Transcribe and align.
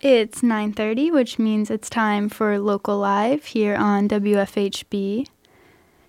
It's 0.00 0.42
9:30, 0.42 1.10
which 1.10 1.40
means 1.40 1.72
it's 1.72 1.90
time 1.90 2.28
for 2.28 2.56
Local 2.60 2.98
Live 2.98 3.46
here 3.46 3.74
on 3.74 4.08
WFHB. 4.08 5.26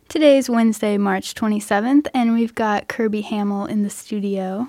Today 0.08 0.38
is 0.38 0.48
Wednesday, 0.48 0.96
March 1.00 1.34
27th, 1.34 2.06
and 2.14 2.36
we've 2.36 2.54
got 2.54 2.88
Kirby 2.88 3.24
Hammel 3.24 3.66
in 3.66 3.82
the 3.82 3.90
studio. 3.90 4.68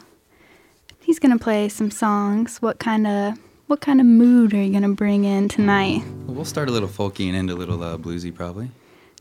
He's 1.01 1.19
going 1.19 1.37
to 1.37 1.43
play 1.43 1.69
some 1.69 1.91
songs. 1.91 2.63
What 2.63 2.79
kind 2.79 3.07
of 3.07 3.39
what 3.67 3.83
kind 3.83 4.01
of 4.01 4.07
mood 4.07 4.55
are 4.55 4.63
you 4.63 4.71
going 4.71 4.85
to 4.85 4.97
bring 4.97 5.25
in 5.25 5.49
tonight? 5.49 6.03
Well, 6.25 6.37
we'll 6.37 6.45
start 6.47 6.71
a 6.71 6.73
little 6.73 6.89
folky 6.89 7.27
and 7.27 7.37
end 7.37 7.51
a 7.51 7.55
little 7.55 7.85
uh, 7.85 7.99
bluesy 7.99 8.35
probably. 8.35 8.71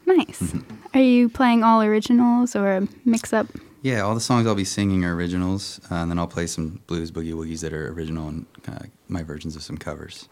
Nice. 0.05 0.55
are 0.93 1.01
you 1.01 1.27
playing 1.27 1.65
all 1.65 1.81
originals 1.81 2.55
or 2.55 2.71
a 2.71 2.87
mix 3.03 3.33
up? 3.33 3.47
Yeah, 3.81 4.01
all 4.01 4.13
the 4.13 4.21
songs 4.21 4.45
I'll 4.45 4.55
be 4.55 4.65
singing 4.65 5.05
are 5.05 5.15
originals, 5.15 5.79
uh, 5.89 5.95
and 5.95 6.11
then 6.11 6.19
I'll 6.19 6.27
play 6.27 6.47
some 6.47 6.81
blues 6.87 7.11
boogie 7.11 7.33
woogies 7.33 7.61
that 7.61 7.71
are 7.71 7.91
original 7.93 8.27
and 8.27 8.45
uh, 8.67 8.79
my 9.07 9.23
versions 9.23 9.55
of 9.55 9.63
some 9.63 9.77
covers. 9.77 10.27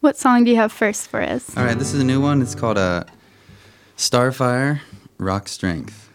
What 0.00 0.16
song 0.16 0.44
do 0.44 0.50
you 0.50 0.56
have 0.56 0.70
first 0.72 1.08
for 1.08 1.20
us? 1.20 1.56
All 1.56 1.64
right, 1.64 1.78
this 1.78 1.92
is 1.92 2.00
a 2.00 2.04
new 2.04 2.20
one. 2.20 2.40
It's 2.40 2.54
called 2.54 2.78
uh, 2.78 3.04
Starfire 3.96 4.80
Rock 5.18 5.48
Strength. 5.48 6.11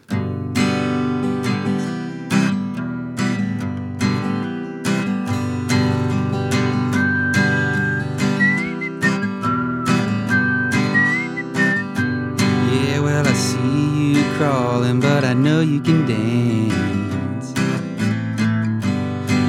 I 15.27 15.33
know 15.33 15.59
you 15.59 15.81
can 15.81 16.07
dance. 16.07 17.51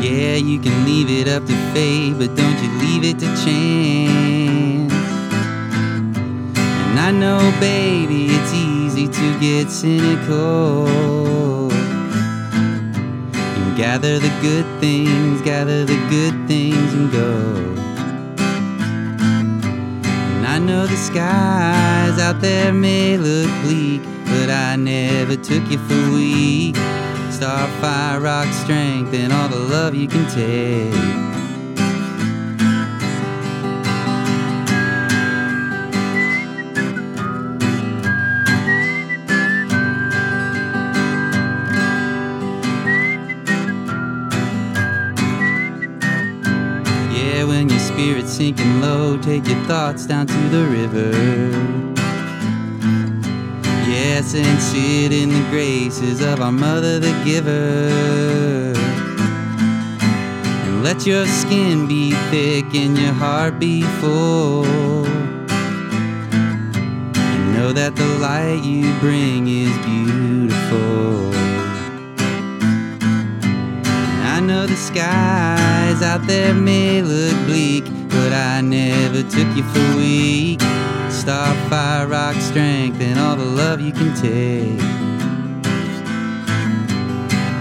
Yeah, 0.05 0.35
you 0.35 0.59
can 0.59 0.85
leave 0.85 1.09
it 1.09 1.29
up 1.29 1.47
to 1.47 1.55
fate, 1.73 2.15
but 2.19 2.35
don't 2.35 2.59
you 2.61 2.69
leave 2.81 3.05
it 3.05 3.21
to 3.21 3.27
chance. 3.45 4.93
And 6.83 6.99
I 6.99 7.13
know, 7.13 7.39
baby, 7.61 8.27
it's 8.27 8.53
easy 8.53 9.07
to 9.07 9.39
get 9.39 9.71
cynical. 9.71 10.89
Gather 13.77 14.19
the 14.19 14.37
good 14.43 14.67
things, 14.81 15.41
gather 15.43 15.85
the 15.85 15.99
good 16.11 16.49
things 16.49 16.93
and 16.95 17.13
go. 17.13 17.55
And 20.35 20.45
I 20.45 20.59
know 20.59 20.89
the 20.89 20.97
skies 20.97 22.19
out 22.19 22.41
there 22.41 22.73
may 22.73 23.17
look 23.17 23.49
bleak, 23.63 24.03
but 24.29 24.51
I 24.51 24.77
never 24.77 25.37
took 25.37 25.71
you 25.71 25.79
for 25.79 26.13
weak. 26.13 26.75
Starfire, 27.31 28.23
rock 28.23 28.53
strength, 28.53 29.15
and 29.15 29.33
all 29.33 29.49
the 29.49 29.59
love 29.59 29.95
you 29.95 30.09
can 30.09 30.29
take. 30.29 30.93
Yeah, 47.13 47.45
when 47.45 47.69
your 47.69 47.79
spirit's 47.79 48.33
sinking 48.33 48.81
low, 48.81 49.17
take 49.19 49.47
your 49.47 49.63
thoughts 49.65 50.07
down 50.07 50.27
to 50.27 50.49
the 50.49 50.65
river. 50.67 51.98
And 54.19 54.61
sit 54.61 55.13
in 55.13 55.29
the 55.29 55.49
graces 55.49 56.21
of 56.21 56.41
our 56.41 56.51
mother, 56.51 56.99
the 56.99 57.13
giver. 57.25 57.89
And 60.65 60.83
let 60.83 61.07
your 61.07 61.25
skin 61.25 61.87
be 61.87 62.11
thick 62.29 62.65
and 62.75 62.99
your 62.99 63.13
heart 63.13 63.61
be 63.61 63.83
full. 64.01 64.67
And 67.15 67.55
know 67.55 67.73
that 67.73 67.95
the 67.95 68.07
light 68.19 68.65
you 68.65 68.93
bring 68.99 69.47
is 69.47 69.73
beautiful. 69.87 71.33
I 74.35 74.41
know 74.41 74.67
the 74.67 74.75
skies 74.75 76.03
out 76.03 76.27
there 76.27 76.55
may 76.55 77.03
look 77.03 77.37
bleak, 77.47 77.85
but 78.09 78.33
I 78.33 78.63
never 78.63 79.23
took 79.23 79.57
you 79.57 79.63
for 79.63 79.97
weak. 79.97 80.61
Starfire, 81.69 82.09
rock 82.11 82.35
strength, 82.37 82.99
and 83.03 83.19
all 83.19 83.37
the 83.37 83.45
love 83.45 83.79
you 83.79 83.93
can 83.93 84.15
take. 84.15 84.81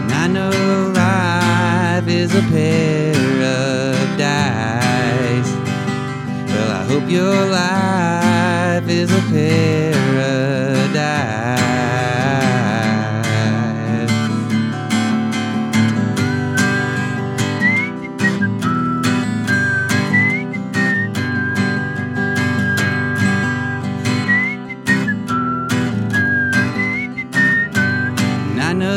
And 0.01 0.13
I 0.13 0.27
know 0.27 0.49
life 0.95 2.07
is 2.07 2.33
a 2.33 2.41
paradise. 2.43 2.71
Well, 6.53 6.71
I 6.71 6.85
hope 6.87 7.09
your 7.09 7.47
life 7.47 8.87
is 8.87 9.11
a 9.11 9.21
paradise. 9.29 10.77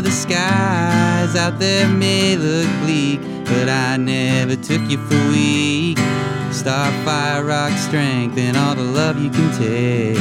The 0.01 0.11
skies 0.11 1.37
out 1.37 1.59
there 1.59 1.89
may 1.89 2.37
look 2.37 2.69
bleak, 2.81 3.21
but 3.45 3.69
I 3.69 3.97
never 3.97 4.57
took 4.57 4.83
you 4.91 4.99
for 5.09 5.29
weak. 5.29 5.99
Starfire, 6.51 7.47
rock 7.47 7.73
strength, 7.79 8.39
and 8.39 8.57
all 8.57 8.75
the 8.75 8.83
love 8.83 9.19
you 9.19 9.31
can 9.31 9.51
take. 9.59 10.17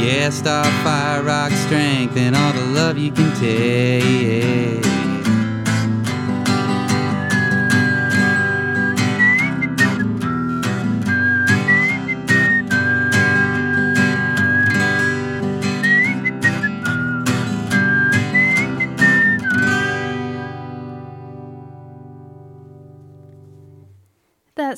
Yeah, 0.00 0.28
starfire, 0.28 1.24
rock 1.24 1.52
strength, 1.52 2.16
and 2.16 2.34
all 2.34 2.52
the 2.52 2.66
love 2.66 2.98
you 2.98 3.12
can 3.12 3.34
take. 3.36 4.93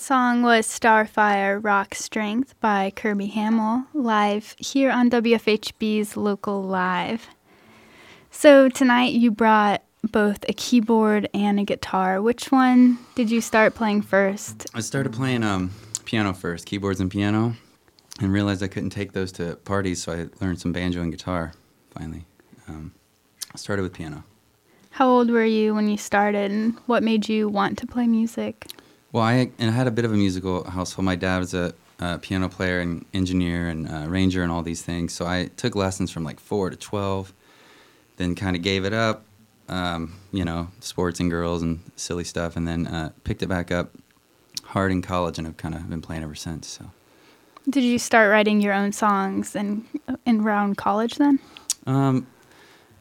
Song 0.06 0.42
was 0.42 0.68
Starfire 0.68 1.58
Rock 1.60 1.92
Strength 1.96 2.54
by 2.60 2.92
Kirby 2.94 3.26
Hammel, 3.26 3.86
live 3.92 4.54
here 4.56 4.88
on 4.88 5.10
WFHB's 5.10 6.16
Local 6.16 6.62
Live. 6.62 7.26
So 8.30 8.68
tonight 8.68 9.14
you 9.14 9.32
brought 9.32 9.82
both 10.04 10.48
a 10.48 10.52
keyboard 10.52 11.28
and 11.34 11.58
a 11.58 11.64
guitar. 11.64 12.22
Which 12.22 12.52
one 12.52 13.00
did 13.16 13.32
you 13.32 13.40
start 13.40 13.74
playing 13.74 14.02
first? 14.02 14.68
I 14.74 14.78
started 14.78 15.12
playing 15.12 15.42
um, 15.42 15.72
piano 16.04 16.32
first, 16.34 16.66
keyboards 16.66 17.00
and 17.00 17.10
piano, 17.10 17.56
and 18.20 18.32
realized 18.32 18.62
I 18.62 18.68
couldn't 18.68 18.90
take 18.90 19.10
those 19.10 19.32
to 19.32 19.56
parties, 19.64 20.04
so 20.04 20.12
I 20.12 20.28
learned 20.40 20.60
some 20.60 20.70
banjo 20.70 21.02
and 21.02 21.10
guitar 21.10 21.52
finally. 21.90 22.26
Um, 22.68 22.92
I 23.52 23.58
started 23.58 23.82
with 23.82 23.92
piano. 23.92 24.22
How 24.90 25.08
old 25.08 25.30
were 25.30 25.44
you 25.44 25.74
when 25.74 25.88
you 25.88 25.96
started, 25.96 26.52
and 26.52 26.78
what 26.86 27.02
made 27.02 27.28
you 27.28 27.48
want 27.48 27.76
to 27.78 27.88
play 27.88 28.06
music? 28.06 28.66
Well, 29.16 29.24
I, 29.24 29.50
and 29.58 29.70
I 29.70 29.72
had 29.72 29.86
a 29.86 29.90
bit 29.90 30.04
of 30.04 30.12
a 30.12 30.14
musical 30.14 30.68
household. 30.68 31.06
My 31.06 31.16
dad 31.16 31.38
was 31.38 31.54
a, 31.54 31.72
uh 32.00 32.18
piano 32.18 32.50
player 32.50 32.80
and 32.80 33.06
engineer 33.14 33.66
and 33.66 33.88
uh, 33.88 34.04
ranger 34.06 34.42
and 34.42 34.52
all 34.52 34.62
these 34.62 34.82
things, 34.82 35.14
so 35.14 35.24
I 35.24 35.48
took 35.56 35.74
lessons 35.74 36.10
from 36.10 36.22
like 36.22 36.38
four 36.38 36.68
to 36.68 36.76
12, 36.76 37.32
then 38.18 38.34
kind 38.34 38.54
of 38.54 38.60
gave 38.60 38.84
it 38.84 38.92
up, 38.92 39.24
um, 39.70 40.12
you 40.32 40.44
know, 40.44 40.68
sports 40.80 41.18
and 41.18 41.30
girls 41.30 41.62
and 41.62 41.80
silly 41.96 42.24
stuff, 42.24 42.56
and 42.56 42.68
then 42.68 42.86
uh, 42.86 43.12
picked 43.24 43.42
it 43.42 43.46
back 43.46 43.72
up 43.72 43.94
hard 44.64 44.92
in 44.92 45.00
college 45.00 45.38
and 45.38 45.46
have 45.46 45.56
kind 45.56 45.74
of 45.74 45.88
been 45.88 46.02
playing 46.02 46.22
ever 46.22 46.34
since. 46.34 46.66
So. 46.66 46.84
Did 47.70 47.84
you 47.84 47.98
start 47.98 48.30
writing 48.30 48.60
your 48.60 48.74
own 48.74 48.92
songs 48.92 49.56
in, 49.56 49.86
in 50.26 50.42
around 50.42 50.76
college 50.76 51.14
then? 51.14 51.38
Um, 51.86 52.26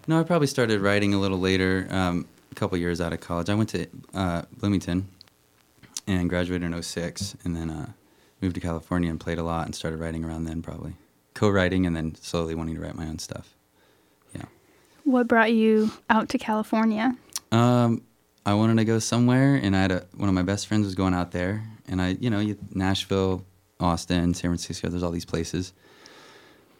no, 0.07 0.21
I 0.21 0.23
probably 0.23 0.47
started 0.47 0.79
writing 0.79 1.13
a 1.13 1.19
little 1.19 1.41
later, 1.41 1.87
um, 1.89 2.25
a 2.53 2.55
couple 2.55 2.77
years 2.77 3.01
out 3.01 3.11
of 3.11 3.19
college. 3.19 3.49
I 3.49 3.55
went 3.55 3.67
to 3.71 3.85
uh, 4.13 4.43
Bloomington 4.57 5.09
and 6.07 6.29
graduated 6.29 6.71
in 6.71 6.81
06, 6.81 7.35
and 7.43 7.55
then 7.55 7.69
uh, 7.69 7.91
moved 8.41 8.55
to 8.55 8.61
California 8.61 9.09
and 9.09 9.19
played 9.19 9.37
a 9.37 9.43
lot 9.43 9.65
and 9.65 9.75
started 9.75 9.99
writing 9.99 10.23
around 10.23 10.45
then, 10.45 10.61
probably. 10.61 10.93
Co 11.33 11.49
writing 11.49 11.85
and 11.85 11.95
then 11.95 12.15
slowly 12.15 12.55
wanting 12.55 12.75
to 12.75 12.81
write 12.81 12.95
my 12.95 13.07
own 13.07 13.19
stuff. 13.19 13.55
Yeah. 14.33 14.45
What 15.03 15.27
brought 15.27 15.51
you 15.51 15.91
out 16.09 16.29
to 16.29 16.37
California? 16.37 17.15
Um, 17.51 18.03
I 18.45 18.53
wanted 18.53 18.77
to 18.77 18.85
go 18.85 18.99
somewhere, 18.99 19.55
and 19.55 19.75
I 19.75 19.81
had 19.81 19.91
a, 19.91 20.05
one 20.15 20.29
of 20.29 20.35
my 20.35 20.43
best 20.43 20.67
friends 20.67 20.85
was 20.85 20.95
going 20.95 21.13
out 21.13 21.31
there, 21.31 21.65
and 21.87 22.01
I, 22.01 22.09
you 22.19 22.29
know, 22.29 22.39
you, 22.39 22.57
Nashville, 22.73 23.43
Austin, 23.79 24.33
San 24.33 24.49
Francisco. 24.51 24.89
There's 24.89 25.03
all 25.03 25.11
these 25.11 25.25
places, 25.25 25.73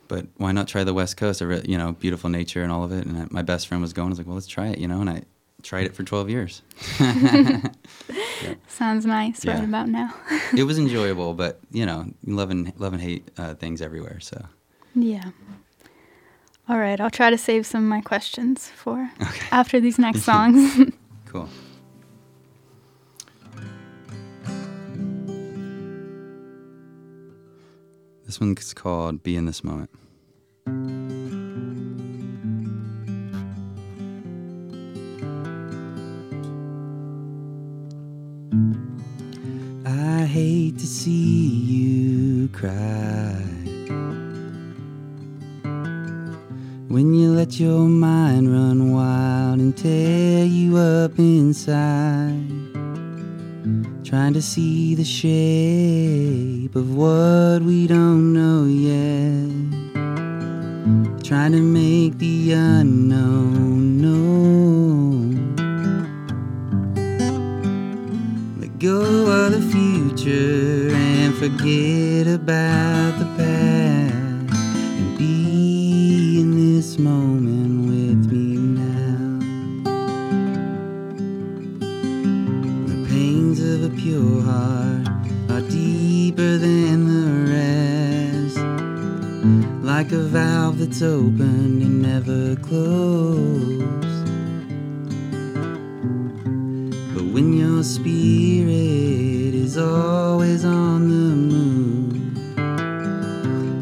but 0.07 0.27
why 0.37 0.51
not 0.51 0.67
try 0.67 0.83
the 0.83 0.93
West 0.93 1.17
Coast? 1.17 1.41
I 1.41 1.45
re- 1.45 1.65
you 1.65 1.77
know, 1.77 1.93
beautiful 1.93 2.29
nature 2.29 2.61
and 2.61 2.71
all 2.71 2.83
of 2.83 2.91
it. 2.91 3.05
And 3.05 3.17
I, 3.17 3.27
my 3.31 3.41
best 3.41 3.67
friend 3.67 3.81
was 3.81 3.93
going. 3.93 4.07
I 4.07 4.09
was 4.09 4.17
like, 4.19 4.27
well, 4.27 4.35
let's 4.35 4.47
try 4.47 4.67
it, 4.67 4.77
you 4.77 4.87
know. 4.87 5.01
And 5.01 5.09
I 5.09 5.23
tried 5.63 5.85
it 5.85 5.95
for 5.95 6.03
12 6.03 6.29
years. 6.29 6.61
Sounds 8.67 9.05
nice 9.05 9.45
right 9.45 9.63
about 9.63 9.87
now. 9.89 10.13
it 10.57 10.63
was 10.63 10.77
enjoyable, 10.85 11.33
but 11.33 11.59
you 11.71 11.85
know, 11.85 12.05
love 12.25 12.51
and 12.51 12.73
love 12.77 12.93
and 12.93 13.01
hate 13.01 13.29
uh, 13.37 13.53
things 13.55 13.81
everywhere. 13.81 14.19
So 14.19 14.45
yeah. 14.93 15.31
All 16.67 16.79
right, 16.79 16.99
I'll 16.99 17.11
try 17.11 17.29
to 17.29 17.37
save 17.37 17.65
some 17.65 17.83
of 17.83 17.89
my 17.89 18.01
questions 18.01 18.67
for 18.69 19.09
after 19.51 19.79
these 19.79 19.99
next 19.99 20.21
songs. 20.31 20.91
cool. 21.25 21.49
This 28.25 28.39
one's 28.39 28.73
called 28.73 29.21
"Be 29.21 29.35
in 29.35 29.45
This 29.45 29.63
Moment." 29.63 29.91
Cry 42.65 43.35
when 46.87 47.13
you 47.13 47.31
let 47.31 47.59
your 47.59 47.81
mind 47.81 48.51
run 48.51 48.91
wild 48.91 49.59
and 49.59 49.77
tear 49.77 50.45
you 50.45 50.77
up 50.77 51.19
inside. 51.19 52.41
Trying 54.03 54.33
to 54.33 54.41
see 54.41 54.95
the 54.95 55.03
shape 55.03 56.75
of 56.75 56.95
what 56.95 57.61
we 57.61 57.87
don't 57.87 58.24
of 83.75 83.83
a 83.83 83.89
pure 83.97 84.41
heart 84.41 85.07
are 85.49 85.61
deeper 85.69 86.57
than 86.57 87.07
the 87.13 87.27
rest, 87.51 88.57
like 89.83 90.13
a 90.13 90.19
valve 90.19 90.79
that's 90.79 91.01
opened 91.01 91.81
and 91.81 92.01
never 92.01 92.55
closed. 92.61 93.83
But 97.13 97.25
when 97.33 97.51
your 97.51 97.83
spirit 97.83 99.53
is 99.53 99.77
always 99.77 100.63
on 100.63 101.09
the 101.09 101.35
move, 101.35 102.15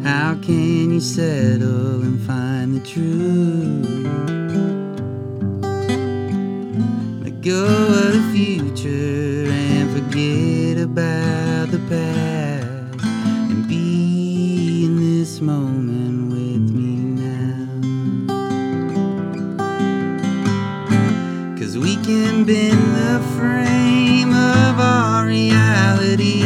how 0.03 0.33
can 0.41 0.91
you 0.93 0.99
settle 0.99 2.01
and 2.01 2.19
find 2.21 2.75
the 2.75 2.83
truth? 2.93 3.89
Let 7.23 7.41
go 7.41 7.65
of 7.65 8.32
can 22.03 22.43
bend 22.43 22.95
the 22.95 23.21
frame 23.37 24.33
of 24.33 24.77
our 24.77 25.25
reality 25.25 26.43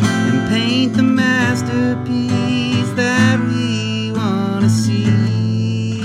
and 0.00 0.48
paint 0.48 0.94
the 0.94 1.02
masterpiece 1.02 2.90
that 2.94 3.38
we 3.40 4.10
want 4.12 4.62
to 4.64 4.70
see. 4.70 6.00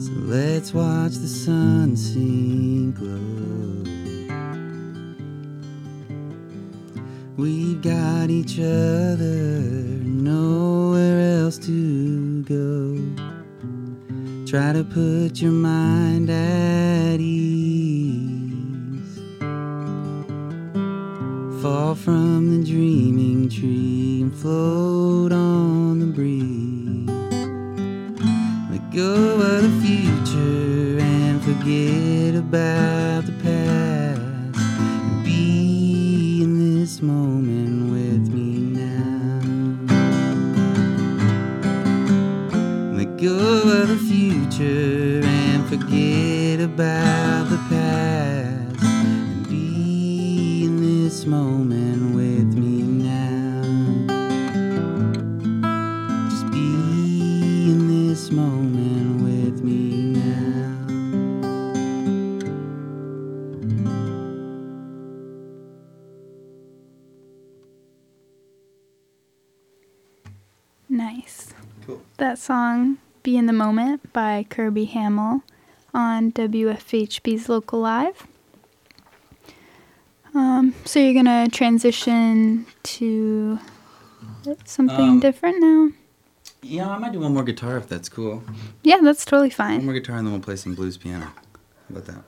So 0.00 0.10
let's 0.26 0.74
watch 0.74 1.12
the 1.12 1.28
sun 1.28 1.96
sink 1.96 2.98
low. 3.00 3.84
We've 7.36 7.80
got 7.80 8.30
each 8.30 8.58
other, 8.58 9.59
Try 14.50 14.72
to 14.72 14.82
put 14.82 15.40
your 15.40 15.52
mind 15.52 16.28
at 16.28 17.20
ease. 17.20 17.29
Song, 72.40 72.96
Be 73.22 73.36
in 73.36 73.44
the 73.44 73.52
Moment 73.52 74.12
by 74.14 74.46
Kirby 74.48 74.86
Hammel 74.86 75.42
on 75.92 76.32
WFHB's 76.32 77.50
Local 77.50 77.80
Live. 77.80 78.26
Um, 80.34 80.74
so 80.86 80.98
you're 81.00 81.12
going 81.12 81.26
to 81.26 81.54
transition 81.54 82.64
to 82.84 83.58
something 84.64 85.08
Um, 85.08 85.20
different 85.20 85.60
now? 85.60 85.90
Yeah, 86.62 86.88
I 86.88 86.96
might 86.98 87.12
do 87.12 87.20
one 87.20 87.34
more 87.34 87.42
guitar 87.44 87.76
if 87.76 87.88
that's 87.88 88.08
cool. 88.08 88.42
Yeah, 88.82 89.00
that's 89.02 89.24
totally 89.26 89.50
fine. 89.50 89.76
One 89.78 89.86
more 89.86 89.94
guitar 89.94 90.16
and 90.16 90.26
then 90.26 90.32
we'll 90.32 90.42
play 90.42 90.56
some 90.56 90.74
blues 90.74 90.96
piano. 90.96 91.26
How 91.26 91.32
about 91.90 92.06
that? 92.06 92.22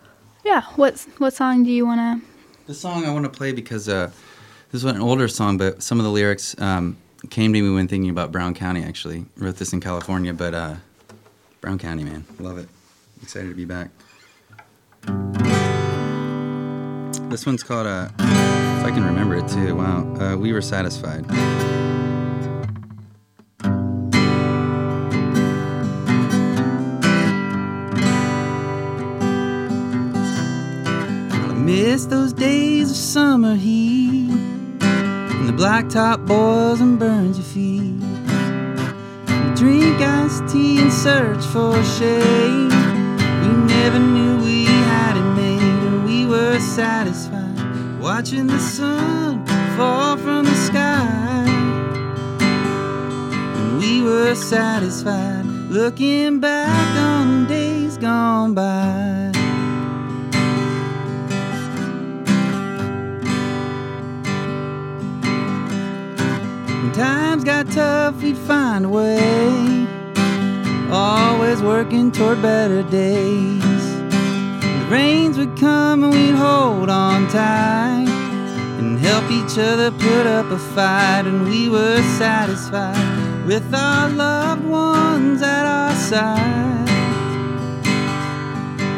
Yeah, 0.44 0.62
what 0.76 1.06
what 1.18 1.32
song 1.32 1.64
do 1.64 1.70
you 1.70 1.86
want 1.86 2.20
to 2.20 2.26
The 2.66 2.74
song 2.74 3.06
I 3.06 3.12
want 3.12 3.24
to 3.24 3.30
play 3.30 3.52
because 3.52 3.88
uh, 3.88 4.10
this 4.72 4.82
is 4.82 4.84
an 4.84 5.00
older 5.00 5.28
song, 5.28 5.56
but 5.56 5.82
some 5.82 5.98
of 6.00 6.04
the 6.04 6.10
lyrics 6.10 6.58
um, 6.60 6.96
came 7.30 7.52
to 7.52 7.62
me 7.62 7.70
when 7.70 7.88
thinking 7.88 8.10
about 8.10 8.32
Brown 8.32 8.54
County. 8.54 8.82
Actually, 8.82 9.24
wrote 9.36 9.56
this 9.56 9.72
in 9.72 9.80
California, 9.80 10.32
but 10.32 10.54
uh, 10.54 10.74
Brown 11.60 11.78
County, 11.78 12.04
man, 12.04 12.24
love 12.38 12.58
it. 12.58 12.68
Excited 13.22 13.48
to 13.48 13.54
be 13.54 13.64
back. 13.64 13.90
This 17.30 17.46
one's 17.46 17.62
called 17.62 17.86
uh, 17.86 18.08
if 18.18 18.84
I 18.84 18.90
can 18.90 19.04
remember 19.04 19.36
it 19.36 19.48
too. 19.48 19.76
Wow, 19.76 20.14
uh, 20.16 20.36
we 20.36 20.52
were 20.52 20.60
satisfied. 20.60 21.24
Blacktop 35.82 36.26
boils 36.26 36.80
and 36.80 36.98
burns 36.98 37.38
your 37.38 37.46
feet. 37.46 38.00
We 39.28 39.54
drink 39.54 40.00
iced 40.00 40.46
tea 40.48 40.80
and 40.80 40.92
search 40.92 41.44
for 41.46 41.82
shade. 41.82 42.72
We 43.42 43.52
never 43.66 43.98
knew 43.98 44.38
we 44.44 44.64
had 44.64 45.16
it 45.16 45.34
made, 45.34 45.60
and 45.60 46.04
we 46.04 46.26
were 46.26 46.58
satisfied 46.60 48.00
watching 48.00 48.46
the 48.46 48.58
sun 48.58 49.44
fall 49.76 50.16
from 50.16 50.44
the 50.44 50.54
sky. 50.54 51.44
And 52.40 53.78
we 53.78 54.02
were 54.02 54.34
satisfied 54.34 55.44
looking 55.70 56.40
back 56.40 56.96
on 56.98 57.46
days 57.46 57.96
gone 57.98 58.54
by. 58.54 59.31
Times 66.94 67.44
got 67.44 67.70
tough, 67.70 68.22
we'd 68.22 68.36
find 68.36 68.84
a 68.84 68.88
way. 68.88 69.86
Always 70.90 71.42
always 71.52 71.62
working 71.62 72.10
toward 72.10 72.40
better 72.40 72.82
days. 72.84 73.94
The 74.10 74.86
rains 74.90 75.36
would 75.36 75.58
come 75.58 76.04
and 76.04 76.12
we'd 76.12 76.34
hold 76.34 76.88
on 76.88 77.28
tight 77.28 78.08
and 78.78 78.98
help 78.98 79.30
each 79.30 79.58
other 79.58 79.90
put 79.90 80.26
up 80.26 80.46
a 80.50 80.58
fight, 80.58 81.26
and 81.26 81.44
we 81.44 81.68
were 81.68 82.00
satisfied 82.18 83.46
with 83.46 83.74
our 83.74 84.08
loved 84.08 84.64
ones 84.64 85.42
at 85.42 85.66
our 85.66 85.94
side. 85.94 86.88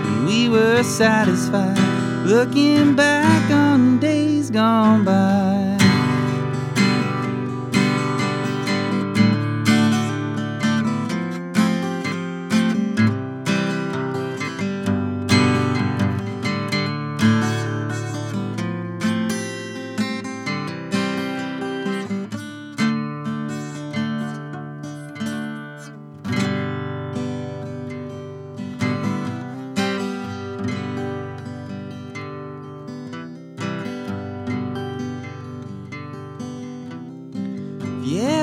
And 0.06 0.26
we 0.26 0.48
were 0.48 0.82
satisfied 0.82 1.78
looking 2.24 2.94
back 2.94 3.50
on 3.50 3.98
days 3.98 4.50
gone 4.50 5.04
by. 5.04 5.43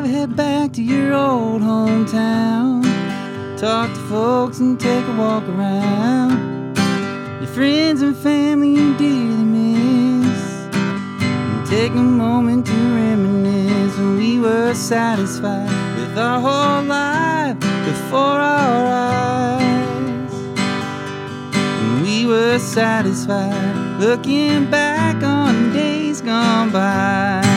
Head 0.04 0.36
back 0.36 0.74
to 0.74 0.82
your 0.82 1.14
old 1.14 1.62
hometown, 1.62 2.84
talk 3.58 3.88
to 3.90 4.00
folks 4.10 4.60
and 4.60 4.80
take 4.80 5.06
a 5.06 5.16
walk 5.16 5.44
around. 5.44 6.76
Your 7.40 7.48
friends 7.48 8.02
and 8.02 8.16
family 8.18 8.72
you 8.72 8.98
dearly 8.98 9.44
miss. 9.44 10.42
And 10.74 11.68
take 11.68 11.92
a 11.92 12.04
moment 12.04 12.66
to 12.66 12.72
reminisce 12.72 13.96
when 13.98 14.18
we 14.18 14.40
were 14.40 14.74
satisfied 14.74 15.70
with 15.98 16.18
our 16.18 16.40
whole 16.40 16.84
life 16.84 17.60
before 17.60 18.40
our 18.42 18.86
eyes. 18.88 20.34
And 21.46 22.02
we 22.02 22.26
were 22.26 22.58
satisfied 22.58 24.00
looking 24.00 24.70
back 24.70 25.24
on 25.24 25.72
days 25.74 26.22
gone 26.22 26.72
by. 26.72 27.51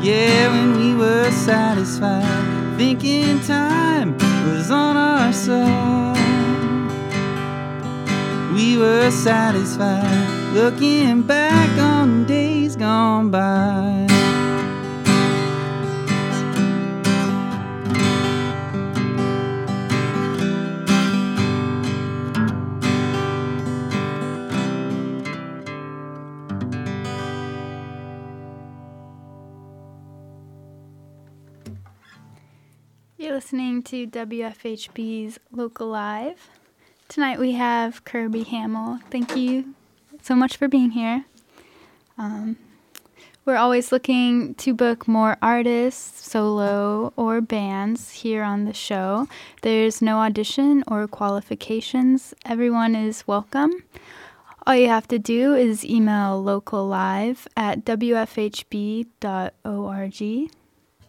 Yeah, 0.00 0.52
when 0.52 0.76
we 0.78 0.94
were 0.94 1.28
satisfied, 1.32 2.76
thinking 2.78 3.40
time 3.40 4.16
was 4.46 4.70
on 4.70 4.96
our 4.96 5.32
side. 5.32 6.16
We 8.54 8.78
were 8.78 9.10
satisfied, 9.10 10.52
looking 10.54 11.22
back 11.22 11.78
on 11.78 12.26
days 12.26 12.76
gone 12.76 13.30
by. 13.32 14.17
Listening 33.38 33.84
to 33.84 34.04
WFHB's 34.04 35.38
Local 35.52 35.86
Live. 35.86 36.50
Tonight 37.08 37.38
we 37.38 37.52
have 37.52 38.04
Kirby 38.04 38.42
Hammel. 38.42 38.98
Thank 39.12 39.36
you 39.36 39.76
so 40.20 40.34
much 40.34 40.56
for 40.56 40.66
being 40.66 40.90
here. 40.90 41.24
Um, 42.18 42.56
we're 43.44 43.54
always 43.54 43.92
looking 43.92 44.54
to 44.56 44.74
book 44.74 45.06
more 45.06 45.36
artists, 45.40 46.28
solo, 46.28 47.12
or 47.14 47.40
bands 47.40 48.10
here 48.10 48.42
on 48.42 48.64
the 48.64 48.74
show. 48.74 49.28
There's 49.62 50.02
no 50.02 50.18
audition 50.18 50.82
or 50.88 51.06
qualifications, 51.06 52.34
everyone 52.44 52.96
is 52.96 53.24
welcome. 53.28 53.84
All 54.66 54.74
you 54.74 54.88
have 54.88 55.06
to 55.06 55.18
do 55.20 55.54
is 55.54 55.84
email 55.84 56.42
locallive 56.42 57.46
at 57.56 57.84
wfhb.org 57.84 59.14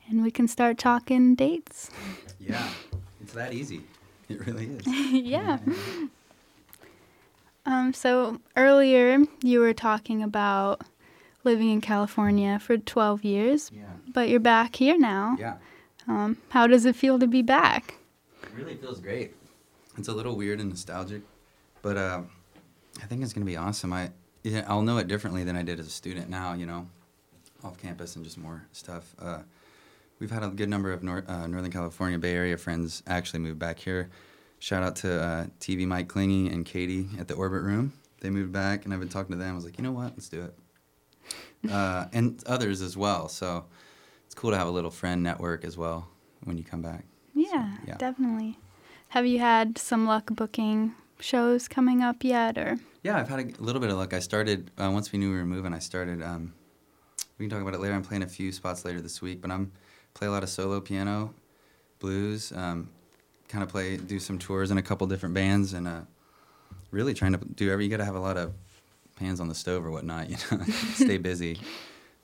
and 0.09 0.21
we 0.23 0.31
can 0.31 0.47
start 0.47 0.77
talking 0.77 1.35
dates. 1.35 1.89
Yeah, 2.39 2.67
it's 3.21 3.33
that 3.33 3.53
easy. 3.53 3.83
It 4.27 4.45
really 4.45 4.65
is. 4.67 4.87
yeah. 5.11 5.59
Um, 7.65 7.93
so 7.93 8.39
earlier 8.55 9.19
you 9.43 9.59
were 9.59 9.73
talking 9.73 10.23
about 10.23 10.81
living 11.43 11.69
in 11.69 11.81
California 11.81 12.59
for 12.59 12.77
12 12.77 13.23
years, 13.23 13.71
Yeah. 13.73 13.83
but 14.13 14.29
you're 14.29 14.39
back 14.39 14.75
here 14.75 14.97
now. 14.97 15.35
Yeah. 15.39 15.57
Um, 16.07 16.37
how 16.49 16.65
does 16.67 16.85
it 16.85 16.95
feel 16.95 17.19
to 17.19 17.27
be 17.27 17.41
back? 17.41 17.95
It 18.43 18.49
really 18.55 18.75
feels 18.75 18.99
great. 18.99 19.35
It's 19.97 20.07
a 20.07 20.13
little 20.13 20.35
weird 20.35 20.59
and 20.59 20.69
nostalgic, 20.69 21.21
but 21.81 21.97
uh, 21.97 22.21
I 23.01 23.05
think 23.05 23.21
it's 23.21 23.33
gonna 23.33 23.45
be 23.45 23.57
awesome. 23.57 23.93
I 23.93 24.11
yeah, 24.43 24.63
I'll 24.67 24.81
know 24.81 24.97
it 24.97 25.07
differently 25.07 25.43
than 25.43 25.55
I 25.57 25.61
did 25.63 25.79
as 25.79 25.87
a 25.87 25.91
student 25.91 26.29
now. 26.29 26.53
You 26.53 26.65
know, 26.65 26.87
off 27.63 27.77
campus 27.77 28.15
and 28.15 28.23
just 28.23 28.37
more 28.37 28.63
stuff. 28.71 29.13
Uh, 29.19 29.39
we've 30.19 30.31
had 30.31 30.43
a 30.43 30.49
good 30.49 30.69
number 30.69 30.91
of 30.91 31.03
nor- 31.03 31.23
uh, 31.27 31.47
Northern 31.47 31.71
California 31.71 32.17
Bay 32.17 32.33
Area 32.33 32.57
friends 32.57 33.01
actually 33.07 33.39
move 33.39 33.57
back 33.57 33.79
here. 33.79 34.09
Shout 34.59 34.83
out 34.83 34.97
to 34.97 35.21
uh, 35.21 35.45
TV 35.59 35.87
Mike 35.87 36.09
Klingy 36.09 36.51
and 36.51 36.65
Katie 36.65 37.07
at 37.17 37.27
the 37.27 37.33
Orbit 37.33 37.61
Room. 37.61 37.93
They 38.19 38.29
moved 38.29 38.51
back, 38.51 38.83
and 38.83 38.93
I've 38.93 38.99
been 38.99 39.09
talking 39.09 39.31
to 39.31 39.37
them. 39.37 39.53
I 39.53 39.55
was 39.55 39.63
like, 39.63 39.77
you 39.77 39.83
know 39.83 39.93
what? 39.93 40.11
Let's 40.11 40.29
do 40.29 40.43
it. 40.43 40.53
Uh, 41.69 42.05
and 42.13 42.41
others 42.45 42.81
as 42.81 42.95
well. 42.95 43.27
So 43.27 43.65
it's 44.25 44.33
cool 44.33 44.51
to 44.51 44.57
have 44.57 44.67
a 44.67 44.71
little 44.71 44.89
friend 44.89 45.21
network 45.21 45.65
as 45.65 45.77
well 45.77 46.07
when 46.45 46.57
you 46.57 46.63
come 46.63 46.81
back. 46.81 47.03
Yeah, 47.35 47.75
yeah. 47.85 47.97
definitely. 47.97 48.57
Have 49.09 49.25
you 49.25 49.39
had 49.39 49.77
some 49.77 50.05
luck 50.05 50.29
booking 50.31 50.93
shows 51.19 51.67
coming 51.67 52.01
up 52.01 52.23
yet, 52.23 52.57
or? 52.57 52.79
Yeah, 53.03 53.17
I've 53.17 53.27
had 53.27 53.39
a 53.39 53.61
little 53.61 53.81
bit 53.81 53.89
of 53.89 53.97
luck. 53.97 54.13
I 54.13 54.19
started 54.19 54.71
uh, 54.77 54.89
once 54.89 55.11
we 55.11 55.19
knew 55.19 55.31
we 55.31 55.37
were 55.37 55.45
moving. 55.45 55.73
I 55.73 55.79
started. 55.79 56.23
Um, 56.23 56.53
we 57.37 57.45
can 57.45 57.49
talk 57.49 57.61
about 57.61 57.73
it 57.73 57.81
later. 57.81 57.93
I'm 57.93 58.03
playing 58.03 58.23
a 58.23 58.27
few 58.27 58.53
spots 58.53 58.85
later 58.85 59.01
this 59.01 59.21
week, 59.21 59.41
but 59.41 59.51
I'm 59.51 59.73
play 60.13 60.27
a 60.27 60.31
lot 60.31 60.43
of 60.43 60.49
solo 60.49 60.79
piano, 60.81 61.33
blues. 61.99 62.51
Um, 62.55 62.89
kind 63.47 63.63
of 63.63 63.69
play, 63.69 63.97
do 63.97 64.19
some 64.19 64.37
tours 64.37 64.71
in 64.71 64.77
a 64.77 64.81
couple 64.81 65.07
different 65.07 65.33
bands, 65.35 65.73
and 65.73 65.87
uh, 65.87 66.01
really 66.91 67.13
trying 67.13 67.33
to 67.33 67.39
do 67.39 67.71
every. 67.71 67.85
You 67.85 67.89
got 67.91 67.97
to 67.97 68.05
have 68.05 68.15
a 68.15 68.19
lot 68.19 68.37
of 68.37 68.53
hands 69.19 69.39
on 69.39 69.47
the 69.47 69.55
stove 69.55 69.85
or 69.85 69.91
whatnot. 69.91 70.29
You 70.29 70.37
know, 70.51 70.63
stay 70.93 71.17
busy. 71.31 71.59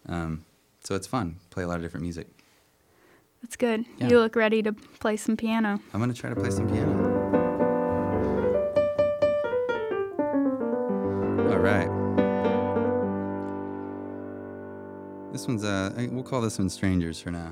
Um, 0.07 0.45
so 0.83 0.95
it's 0.95 1.07
fun. 1.07 1.37
Play 1.49 1.63
a 1.63 1.67
lot 1.67 1.77
of 1.77 1.81
different 1.81 2.03
music. 2.03 2.27
That's 3.41 3.55
good. 3.55 3.85
Yeah. 3.97 4.09
You 4.09 4.19
look 4.19 4.35
ready 4.35 4.63
to 4.63 4.73
play 4.73 5.17
some 5.17 5.37
piano. 5.37 5.79
I'm 5.93 5.99
gonna 5.99 6.13
try 6.13 6.29
to 6.29 6.35
play 6.35 6.49
some 6.49 6.67
piano. 6.67 7.13
All 11.51 11.59
right. 11.59 11.89
This 15.31 15.47
one's 15.47 15.63
uh, 15.63 15.91
we'll 16.11 16.23
call 16.23 16.41
this 16.41 16.57
one 16.57 16.69
"Strangers" 16.69 17.19
for 17.19 17.29
now. 17.29 17.51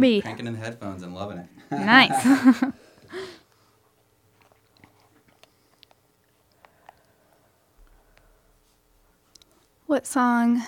Kirby. 0.00 0.22
Cranking 0.22 0.46
in 0.46 0.54
the 0.54 0.58
headphones 0.58 1.02
and 1.02 1.14
loving 1.14 1.36
it. 1.38 1.46
Nice. 1.70 2.64
what 9.86 10.06
song 10.06 10.62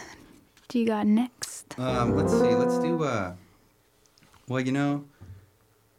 do 0.68 0.78
you 0.78 0.86
got 0.86 1.06
next? 1.06 1.78
Um, 1.78 2.14
let's 2.14 2.32
see. 2.32 2.54
Let's 2.54 2.78
do. 2.78 3.02
Uh, 3.02 3.32
well, 4.48 4.60
you 4.60 4.72
know, 4.72 5.06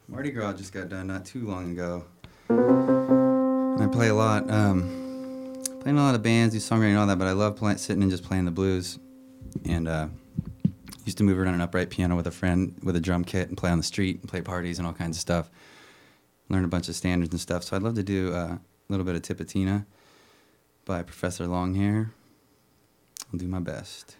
Mardi 0.06 0.30
Gras 0.30 0.52
just 0.52 0.72
got 0.72 0.88
done 0.88 1.08
not 1.08 1.24
too 1.24 1.44
long 1.44 1.72
ago. 1.72 2.04
And 2.48 3.82
I 3.82 3.88
play 3.88 4.10
a 4.10 4.14
lot. 4.14 4.48
Um, 4.48 5.62
playing 5.80 5.98
a 5.98 6.02
lot 6.02 6.14
of 6.14 6.22
bands, 6.22 6.54
do 6.54 6.60
songwriting 6.60 6.90
and 6.90 6.98
all 6.98 7.08
that. 7.08 7.18
But 7.18 7.26
I 7.26 7.32
love 7.32 7.56
playing, 7.56 7.78
sitting 7.78 8.02
and 8.02 8.12
just 8.12 8.22
playing 8.22 8.44
the 8.44 8.52
blues. 8.52 9.00
And 9.64 9.88
uh, 9.88 10.06
used 11.04 11.18
to 11.18 11.24
move 11.24 11.38
around 11.38 11.54
an 11.54 11.60
upright 11.60 11.90
piano 11.90 12.16
with 12.16 12.26
a 12.26 12.30
friend 12.30 12.78
with 12.82 12.96
a 12.96 13.00
drum 13.00 13.24
kit 13.24 13.48
and 13.48 13.56
play 13.56 13.70
on 13.70 13.78
the 13.78 13.84
street 13.84 14.20
and 14.20 14.28
play 14.28 14.40
parties 14.40 14.78
and 14.78 14.86
all 14.86 14.94
kinds 14.94 15.16
of 15.16 15.20
stuff. 15.20 15.50
Learn 16.48 16.64
a 16.64 16.68
bunch 16.68 16.88
of 16.88 16.94
standards 16.94 17.32
and 17.32 17.40
stuff. 17.40 17.64
So 17.64 17.76
I'd 17.76 17.82
love 17.82 17.94
to 17.94 18.02
do 18.02 18.32
a 18.32 18.60
little 18.88 19.04
bit 19.04 19.16
of 19.16 19.22
Tipitina 19.22 19.86
by 20.84 21.02
Professor 21.02 21.46
Longhair. 21.46 22.10
I'll 23.32 23.38
do 23.38 23.48
my 23.48 23.60
best. 23.60 24.16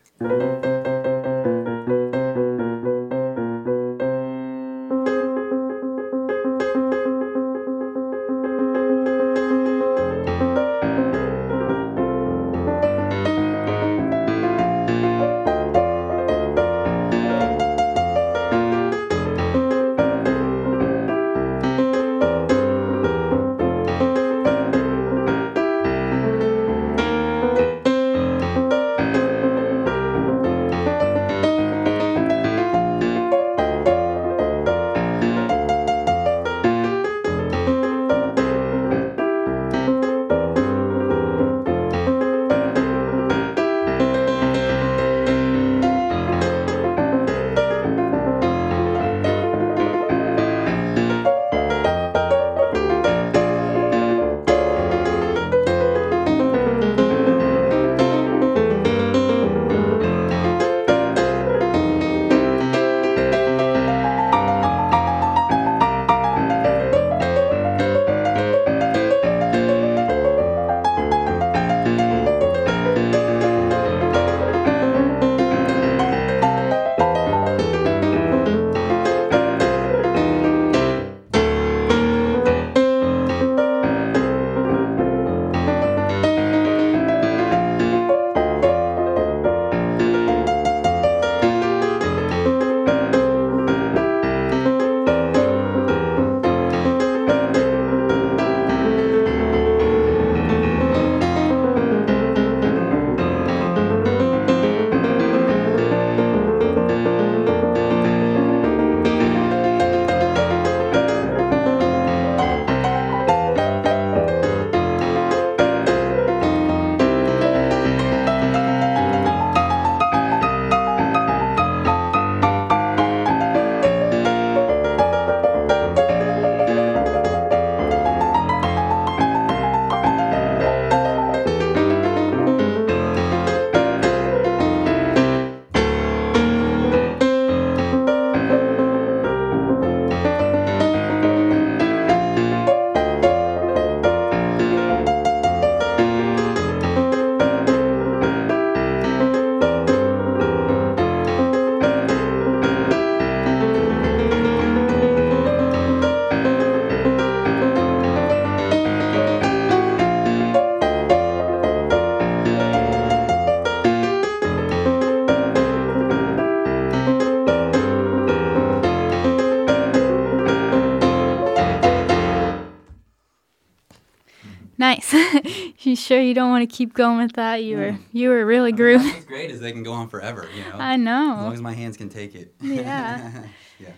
You 175.94 175.96
sure 175.96 176.20
you 176.20 176.34
don't 176.34 176.50
want 176.50 176.68
to 176.68 176.76
keep 176.76 176.92
going 176.92 177.18
with 177.18 177.34
that? 177.34 177.62
You 177.62 177.76
were 177.76 177.92
Mm. 177.92 178.00
you 178.12 178.28
were 178.30 178.44
really 178.44 178.72
I 178.72 178.76
grooving. 178.76 179.06
What's 179.12 179.24
great 179.26 179.50
is 179.50 179.60
they 179.60 179.70
can 179.72 179.84
go 179.84 179.92
on 179.92 180.08
forever. 180.08 180.48
You 180.56 180.62
know, 180.64 180.78
I 180.78 180.96
know. 180.96 181.36
as 181.38 181.42
long 181.44 181.52
as 181.54 181.62
my 181.62 181.72
hands 181.72 181.96
can 181.96 182.08
take 182.08 182.34
it. 182.34 182.52
Yeah. 182.60 183.44
yeah. 183.78 183.90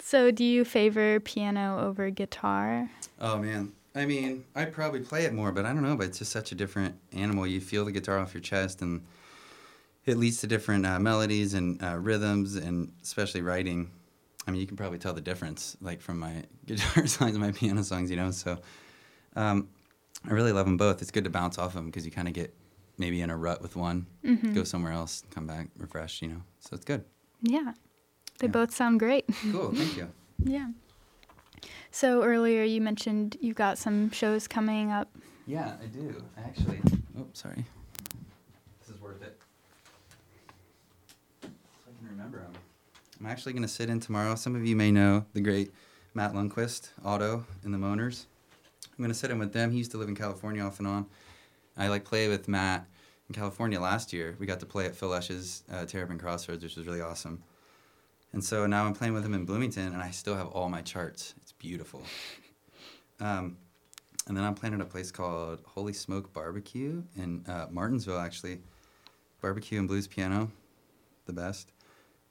So, 0.00 0.30
do 0.30 0.44
you 0.44 0.64
favor 0.64 1.18
piano 1.20 1.80
over 1.80 2.10
guitar? 2.10 2.90
Oh 3.20 3.38
man. 3.38 3.72
I 3.94 4.06
mean, 4.06 4.44
I'd 4.54 4.72
probably 4.72 5.00
play 5.00 5.24
it 5.24 5.34
more, 5.34 5.52
but 5.52 5.64
I 5.66 5.72
don't 5.72 5.82
know. 5.82 5.96
But 5.96 6.06
it's 6.08 6.18
just 6.18 6.32
such 6.32 6.52
a 6.52 6.54
different 6.54 6.94
animal. 7.12 7.46
You 7.46 7.60
feel 7.60 7.84
the 7.84 7.92
guitar 7.92 8.18
off 8.18 8.32
your 8.34 8.40
chest, 8.40 8.80
and 8.82 9.02
it 10.06 10.16
leads 10.16 10.40
to 10.40 10.46
different 10.46 10.86
uh, 10.86 10.98
melodies 10.98 11.54
and 11.54 11.82
uh, 11.82 11.96
rhythms, 11.98 12.54
and 12.56 12.92
especially 13.02 13.42
writing. 13.42 13.90
I 14.46 14.50
mean, 14.50 14.60
you 14.60 14.66
can 14.66 14.76
probably 14.76 14.98
tell 14.98 15.12
the 15.12 15.20
difference, 15.20 15.76
like 15.80 16.00
from 16.00 16.18
my 16.20 16.44
guitar 16.66 17.06
songs 17.16 17.32
and 17.34 17.40
my 17.40 17.52
piano 17.52 17.82
songs, 17.84 18.10
you 18.10 18.16
know. 18.16 18.30
So, 18.30 18.58
um, 19.36 19.68
I 20.28 20.32
really 20.32 20.52
love 20.52 20.66
them 20.66 20.76
both. 20.76 21.02
It's 21.02 21.10
good 21.10 21.24
to 21.24 21.30
bounce 21.30 21.58
off 21.58 21.68
of 21.68 21.74
them 21.74 21.86
because 21.86 22.04
you 22.04 22.12
kind 22.12 22.28
of 22.28 22.34
get 22.34 22.54
maybe 22.98 23.20
in 23.22 23.30
a 23.30 23.36
rut 23.36 23.60
with 23.62 23.74
one, 23.76 24.06
Mhm. 24.24 24.54
go 24.54 24.64
somewhere 24.64 24.92
else, 24.92 25.24
come 25.30 25.46
back 25.46 25.68
refreshed, 25.76 26.22
you 26.22 26.28
know. 26.28 26.42
So 26.60 26.74
it's 26.76 26.84
good. 26.84 27.04
Yeah, 27.42 27.72
they 28.38 28.46
Yeah. 28.46 28.52
both 28.52 28.72
sound 28.72 29.00
great. 29.00 29.24
Cool. 29.50 29.72
Thank 29.74 29.96
you. 29.96 30.08
yeah. 30.38 30.70
So 31.90 32.22
earlier 32.22 32.62
you 32.62 32.80
mentioned 32.80 33.36
you've 33.40 33.56
got 33.56 33.78
some 33.78 34.10
shows 34.10 34.46
coming 34.46 34.90
up. 34.92 35.08
Yeah, 35.46 35.76
I 35.82 35.86
do. 35.86 36.22
I 36.36 36.40
actually. 36.42 36.80
Oh, 37.18 37.26
sorry. 37.32 37.64
This 38.80 38.94
is 38.94 39.00
worth 39.00 39.22
it. 39.22 39.40
So 41.42 41.48
I 41.88 41.98
can 41.98 42.08
remember 42.08 42.38
them. 42.40 42.52
I'm 43.20 43.26
actually 43.26 43.52
going 43.52 43.62
to 43.62 43.68
sit 43.68 43.90
in 43.90 44.00
tomorrow. 44.00 44.34
Some 44.36 44.54
of 44.56 44.64
you 44.64 44.76
may 44.76 44.90
know 44.92 45.26
the 45.32 45.40
great 45.40 45.72
Matt 46.14 46.32
Lundquist, 46.34 46.90
Auto, 47.04 47.44
and 47.64 47.74
the 47.74 47.78
Moners. 47.78 48.26
I'm 49.02 49.08
to 49.10 49.18
sit 49.18 49.32
in 49.32 49.40
with 49.40 49.52
them. 49.52 49.72
He 49.72 49.78
used 49.78 49.90
to 49.90 49.98
live 49.98 50.08
in 50.08 50.14
California 50.14 50.62
off 50.62 50.78
and 50.78 50.86
on. 50.86 51.06
I 51.76 51.88
like 51.88 52.04
play 52.04 52.28
with 52.28 52.46
Matt 52.46 52.86
in 53.28 53.34
California 53.34 53.80
last 53.80 54.12
year. 54.12 54.36
We 54.38 54.46
got 54.46 54.60
to 54.60 54.66
play 54.66 54.86
at 54.86 54.94
Phil 54.94 55.08
Lesh's 55.08 55.64
uh, 55.72 55.86
Terrapin 55.86 56.18
Crossroads, 56.18 56.62
which 56.62 56.76
was 56.76 56.86
really 56.86 57.00
awesome. 57.00 57.42
And 58.32 58.44
so 58.44 58.64
now 58.64 58.86
I'm 58.86 58.94
playing 58.94 59.12
with 59.12 59.24
him 59.24 59.34
in 59.34 59.44
Bloomington, 59.44 59.92
and 59.92 60.00
I 60.00 60.12
still 60.12 60.36
have 60.36 60.46
all 60.46 60.68
my 60.68 60.82
charts. 60.82 61.34
It's 61.42 61.50
beautiful. 61.50 62.00
Um, 63.18 63.56
and 64.28 64.36
then 64.36 64.44
I'm 64.44 64.54
playing 64.54 64.76
at 64.76 64.80
a 64.80 64.84
place 64.84 65.10
called 65.10 65.62
Holy 65.66 65.92
Smoke 65.92 66.32
Barbecue 66.32 67.02
in 67.16 67.44
uh, 67.48 67.66
Martinsville, 67.70 68.20
actually. 68.20 68.60
Barbecue 69.40 69.80
and 69.80 69.88
blues 69.88 70.06
piano, 70.06 70.52
the 71.26 71.32
best. 71.32 71.72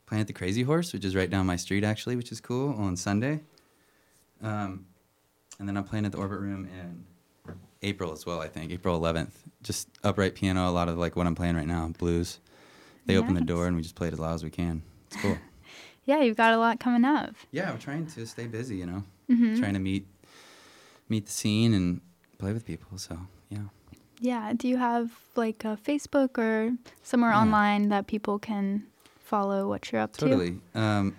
Playing 0.05 0.21
at 0.21 0.27
the 0.27 0.33
Crazy 0.33 0.63
Horse, 0.63 0.93
which 0.93 1.03
is 1.03 1.17
right 1.17 1.29
down 1.29 1.45
my 1.45 1.57
street, 1.57 1.83
actually, 1.83 2.15
which 2.15 2.31
is 2.31 2.39
cool, 2.39 2.73
on 2.75 2.95
Sunday. 2.95 3.41
Um, 4.41 4.85
and 5.61 5.69
then 5.69 5.77
I'm 5.77 5.83
playing 5.83 6.05
at 6.07 6.11
the 6.11 6.17
Orbit 6.17 6.39
Room 6.39 6.65
in 6.65 7.05
April 7.83 8.11
as 8.11 8.25
well, 8.25 8.41
I 8.41 8.47
think, 8.47 8.71
April 8.71 8.99
11th. 8.99 9.29
Just 9.61 9.87
upright 10.03 10.33
piano, 10.33 10.67
a 10.67 10.71
lot 10.71 10.89
of 10.89 10.97
like 10.97 11.15
what 11.15 11.27
I'm 11.27 11.35
playing 11.35 11.55
right 11.55 11.67
now, 11.67 11.87
blues. 11.99 12.39
They 13.05 13.15
open 13.15 13.35
the 13.35 13.41
door 13.41 13.67
and 13.67 13.75
we 13.75 13.83
just 13.83 13.93
play 13.95 14.07
it 14.07 14.13
as 14.13 14.19
loud 14.19 14.33
as 14.33 14.43
we 14.43 14.49
can. 14.49 14.81
It's 15.07 15.21
cool. 15.21 15.37
Yeah, 16.03 16.21
you've 16.21 16.35
got 16.35 16.51
a 16.55 16.57
lot 16.57 16.79
coming 16.79 17.05
up. 17.05 17.35
yeah, 17.51 17.69
I'm 17.71 17.77
trying 17.77 18.07
to 18.07 18.25
stay 18.25 18.47
busy, 18.47 18.75
you 18.77 18.87
know, 18.87 19.03
hmm 19.29 19.55
trying 19.59 19.75
to 19.75 19.79
meet 19.79 20.07
meet 21.09 21.27
the 21.27 21.31
scene 21.31 21.75
and 21.75 22.01
play 22.39 22.51
with 22.53 22.65
people. 22.65 22.97
So 22.97 23.19
yeah. 23.49 23.59
Yeah. 24.19 24.53
Do 24.57 24.67
you 24.67 24.77
have 24.77 25.11
like 25.35 25.63
a 25.63 25.77
Facebook 25.77 26.39
or 26.39 26.75
somewhere 27.03 27.31
Yeah. 27.31 27.41
online 27.41 27.89
that 27.89 28.07
people 28.07 28.39
can 28.39 28.87
follow 29.19 29.67
what 29.69 29.91
you're 29.91 30.01
up 30.01 30.13
to? 30.13 30.21
Totally. 30.25 30.59
Um, 30.73 31.15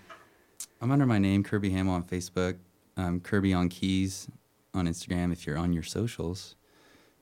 I'm 0.81 0.91
under 0.91 1.07
my 1.07 1.19
name, 1.19 1.45
Kirby 1.45 1.71
Hammel, 1.71 1.95
on 1.95 2.03
Facebook. 2.03 2.57
Um, 2.97 3.21
Kirby 3.21 3.53
on 3.55 3.69
Keys 3.69 4.29
on 4.75 4.87
Instagram 4.87 5.33
if 5.33 5.47
you're 5.47 5.59
on 5.59 5.73
your 5.73 5.83
socials. 5.83 6.57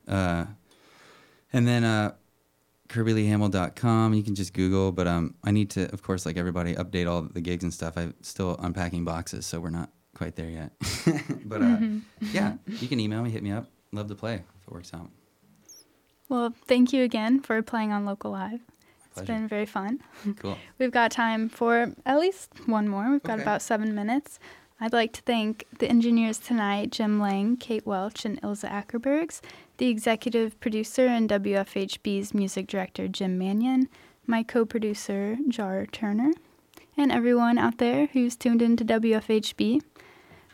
Uh, 0.07 0.45
and 1.53 1.67
then 1.67 1.83
uh, 1.83 2.13
KirbyLeeHammel.com. 2.89 4.13
You 4.13 4.23
can 4.23 4.35
just 4.35 4.53
Google, 4.53 4.91
but 4.91 5.07
um, 5.07 5.35
I 5.43 5.51
need 5.51 5.69
to, 5.71 5.91
of 5.93 6.01
course, 6.03 6.25
like 6.25 6.37
everybody, 6.37 6.75
update 6.75 7.09
all 7.09 7.21
the 7.21 7.41
gigs 7.41 7.63
and 7.63 7.73
stuff. 7.73 7.97
I'm 7.97 8.13
still 8.21 8.55
unpacking 8.59 9.05
boxes, 9.05 9.45
so 9.45 9.59
we're 9.59 9.69
not 9.69 9.89
quite 10.15 10.35
there 10.35 10.49
yet. 10.49 10.71
but 11.45 11.61
uh, 11.61 11.65
Mhm. 11.77 12.01
yeah, 12.31 12.53
you 12.67 12.87
can 12.87 12.99
email 12.99 13.21
me, 13.23 13.29
hit 13.29 13.43
me 13.43 13.51
up. 13.51 13.67
Love 13.91 14.07
to 14.07 14.15
play 14.15 14.35
if 14.35 14.67
it 14.67 14.71
works 14.73 14.93
out. 14.93 15.09
Well, 16.29 16.53
thank 16.67 16.93
you 16.93 17.03
again 17.03 17.41
for 17.41 17.61
playing 17.61 17.91
on 17.91 18.05
Local 18.05 18.31
Live. 18.31 18.61
It's 19.11 19.23
been 19.27 19.45
very 19.49 19.65
fun. 19.65 20.01
Cool. 20.37 20.57
We've 20.79 20.91
got 20.91 21.11
time 21.11 21.49
for 21.49 21.93
at 22.05 22.17
least 22.17 22.49
one 22.65 22.87
more. 22.87 23.11
We've 23.11 23.21
got 23.21 23.33
Okay. 23.33 23.41
about 23.41 23.61
seven 23.61 23.93
minutes. 23.93 24.39
I'd 24.83 24.93
like 24.93 25.13
to 25.13 25.21
thank 25.21 25.67
the 25.77 25.87
engineers 25.87 26.39
tonight 26.39 26.89
Jim 26.89 27.19
Lang, 27.19 27.55
Kate 27.55 27.85
Welch, 27.85 28.25
and 28.25 28.41
Ilze 28.41 28.67
Ackerbergs, 28.67 29.39
the 29.77 29.89
executive 29.89 30.59
producer 30.59 31.05
and 31.05 31.29
WFHB's 31.29 32.33
music 32.33 32.65
director 32.65 33.07
Jim 33.07 33.37
Manion, 33.37 33.89
my 34.25 34.41
co 34.41 34.65
producer 34.65 35.37
Jar 35.47 35.85
Turner, 35.85 36.31
and 36.97 37.11
everyone 37.11 37.59
out 37.59 37.77
there 37.77 38.07
who's 38.07 38.35
tuned 38.35 38.63
into 38.63 38.83
WFHB. 38.83 39.81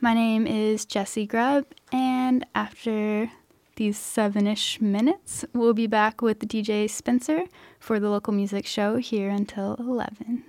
My 0.01 0.13
name 0.13 0.45
is 0.45 0.83
Jessie 0.83 1.25
Grubb, 1.25 1.63
and 1.93 2.45
after 2.53 3.31
these 3.77 3.97
seven 3.97 4.45
ish 4.45 4.81
minutes, 4.81 5.45
we'll 5.53 5.73
be 5.73 5.87
back 5.87 6.21
with 6.21 6.39
DJ 6.39 6.89
Spencer 6.89 7.45
for 7.79 7.97
the 7.97 8.09
local 8.09 8.33
music 8.33 8.65
show 8.65 8.97
here 8.97 9.29
until 9.29 9.75
11. 9.75 10.43